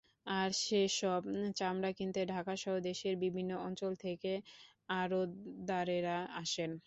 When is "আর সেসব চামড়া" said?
0.31-1.91